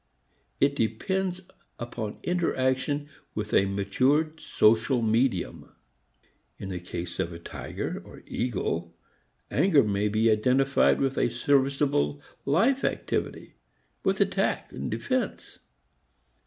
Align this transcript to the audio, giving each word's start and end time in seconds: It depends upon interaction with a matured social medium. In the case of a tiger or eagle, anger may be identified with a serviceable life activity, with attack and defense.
It 0.59 0.75
depends 0.75 1.41
upon 1.77 2.17
interaction 2.23 3.07
with 3.35 3.53
a 3.53 3.67
matured 3.67 4.39
social 4.39 5.03
medium. 5.03 5.73
In 6.57 6.69
the 6.69 6.79
case 6.79 7.19
of 7.19 7.31
a 7.31 7.37
tiger 7.37 8.01
or 8.03 8.23
eagle, 8.25 8.95
anger 9.51 9.83
may 9.83 10.07
be 10.07 10.31
identified 10.31 10.99
with 10.99 11.19
a 11.19 11.29
serviceable 11.29 12.19
life 12.45 12.83
activity, 12.83 13.53
with 14.03 14.19
attack 14.19 14.71
and 14.73 14.89
defense. 14.89 15.59